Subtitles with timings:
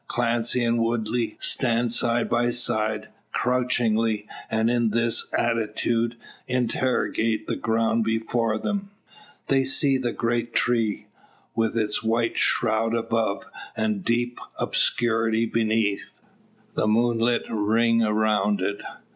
[0.07, 6.15] Clancy and Woodley stand side by side, crouchingly; and in this attitude
[6.47, 8.89] interrogate the ground before them.
[9.45, 11.05] They see the great tree,
[11.53, 13.45] with its white shroud above,
[13.77, 16.09] and deep obscurity beneath
[16.73, 18.81] the moonlit ring around it.